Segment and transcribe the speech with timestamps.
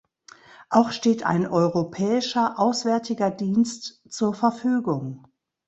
[0.71, 5.27] Auch steht ein Europäischer Auswärtiger Dienst zur Verfügung.